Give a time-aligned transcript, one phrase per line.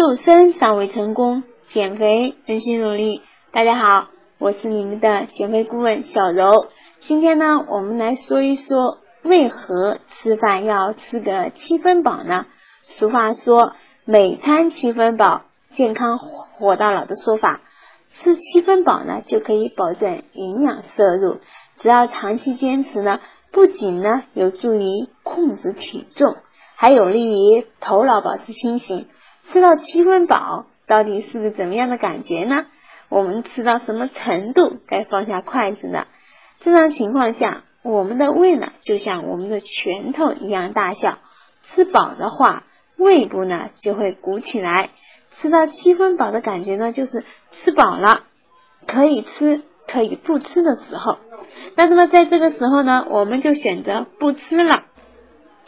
[0.00, 1.42] 瘦身尚未成功，
[1.74, 3.20] 减肥仍需努力。
[3.52, 6.68] 大家好，我是你们的减肥顾问小柔。
[7.00, 12.46] 今天呢，我们来说一说为何吃饭要吃个七分饱呢？
[12.86, 13.74] 俗话说
[14.06, 15.42] “每餐七分饱，
[15.72, 17.60] 健康活到老”的说法，
[18.14, 21.40] 吃七分饱呢，就可以保证营养摄入。
[21.80, 23.20] 只要长期坚持呢，
[23.52, 26.38] 不仅呢有助于控制体重，
[26.74, 29.06] 还有利于头脑保持清醒。
[29.42, 32.66] 吃到七分饱，到底是个怎么样的感觉呢？
[33.08, 36.06] 我们吃到什么程度该放下筷子呢？
[36.60, 41.18] 正常情况下，我们的胃呢就像我们的拳头一样大小，
[41.62, 42.64] 吃饱的话，
[42.96, 44.90] 胃部呢就会鼓起来。
[45.32, 48.24] 吃到七分饱的感觉呢，就是吃饱了，
[48.86, 51.18] 可以吃，可以不吃的时候。
[51.76, 54.84] 那那么在这个时候呢，我们就选择不吃了。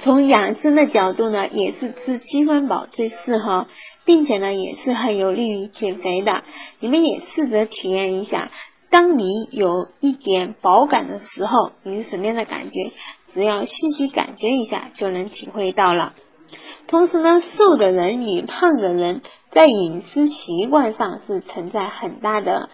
[0.03, 3.69] 从养生的角度呢，也是吃七分饱最适合，
[4.05, 6.43] 并且呢，也是很有利于减肥的。
[6.81, 8.51] 你们也试着体验一下，
[8.91, 12.91] 当你有一点饱感的时候，你是什么样的感觉？
[13.33, 16.15] 只要细细感觉一下，就能体会到了。
[16.89, 22.69] 同时呢，瘦的人与胖的人在饮食习惯上是存在很大的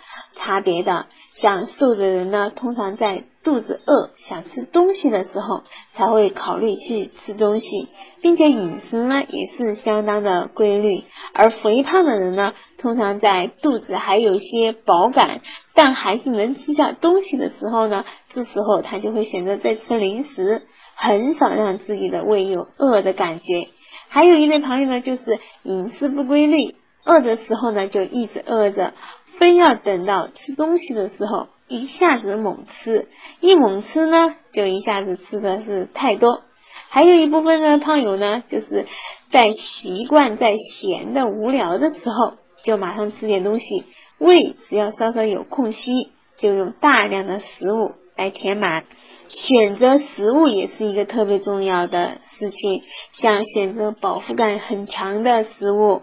[0.49, 1.05] 差别的。
[1.35, 7.89] 像瘦的人呢，通常在肚子饿、想吃东西的时候才会考虑去吃东西，
[8.23, 11.05] 并且饮食呢也是相当的规律。
[11.35, 15.43] 而肥胖的人呢，通常在肚子还有些饱感，
[15.75, 20.63] 但还是能吃下东西的时候呢，这时候他就会选择再吃零食。
[21.01, 23.69] 很少让自己的胃有饿的感觉，
[24.09, 26.75] 还有一类朋友呢，就是饮食不规律，
[27.05, 28.95] 饿的时候呢就一直饿着，
[29.39, 33.09] 非要等到吃东西的时候一下子猛吃，
[33.41, 36.43] 一猛吃呢就一下子吃的是太多。
[36.91, 38.87] 还有一部分的胖友呢，就是
[39.31, 43.85] 在习惯在闲的无聊的时候就马上吃点东西，
[44.19, 48.85] 胃只要稍稍有空隙，就用大量的食物来填满。
[49.29, 52.83] 选择食物也是一个特别重要的事情，
[53.13, 56.01] 像选择饱腹感很强的食物，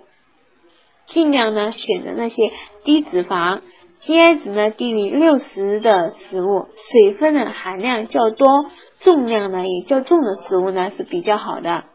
[1.06, 2.52] 尽量呢选择那些
[2.84, 3.62] 低脂肪、
[4.02, 8.66] GI 值呢低于六十的食物，水分的含量较多、
[9.00, 11.86] 重量呢也较重的食物呢是比较好的。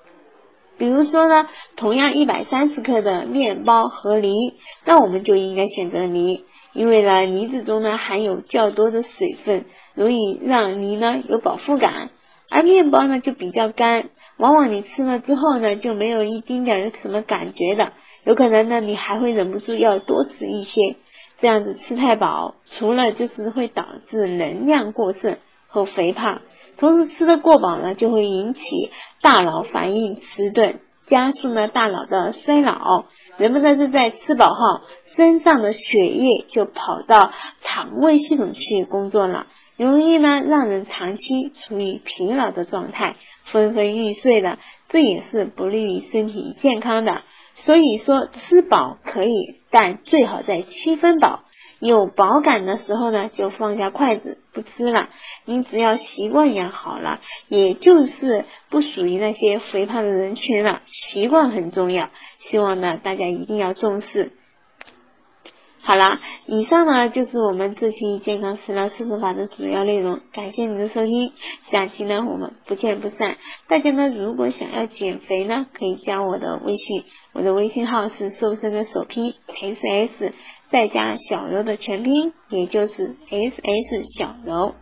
[0.78, 4.54] 比如说呢，同样一百三十克的面包和梨，
[4.86, 6.44] 那我们就应该选择梨。
[6.72, 12.10] 因为呢，梨子中呢含有较多的水分，容易让梨呢有饱腹感，
[12.48, 17.92] 而面包呢就比较干，往往你吃了之后呢就没有一丁点儿什么感觉的，
[18.24, 20.96] 有可能呢你还会忍不住要多吃一些，
[21.38, 25.38] 这样子吃太饱，除了就是会导致能量过剩
[25.68, 26.42] 和肥胖，
[26.76, 28.90] 同时吃的过饱呢就会引起
[29.22, 33.06] 大脑反应迟钝，加速呢大脑的衰老，
[33.38, 34.80] 人们呢是在吃饱后。
[35.16, 39.48] 身上的血液就跑到肠胃系统去工作了，
[39.80, 43.16] 容易呢让人长期处于疲劳的状态，
[43.50, 44.58] 昏昏欲睡的，
[44.90, 47.22] 这也是不利于身体健康的。
[47.54, 51.44] 所以说吃饱可以，但最好在七分饱。
[51.80, 55.08] 有饱感的时候呢，就放下筷子不吃了。
[55.46, 60.82] 你只要习惯养好了，也就是不属于那些肥胖的人群了。
[60.92, 64.32] 习惯很重要，希望呢大家一定要重视。
[65.90, 70.20] 好啦，以上呢就是我们这期健康食疗四十法的主要内容。
[70.32, 73.38] 感谢您的收听，下期呢我们不见不散。
[73.66, 77.02] 大家呢如果想要减肥呢，可以加我的微信，
[77.32, 80.32] 我的微信号是瘦身的首拼 S S，
[80.70, 84.76] 再加小柔的全拼，也就是 S S 小柔。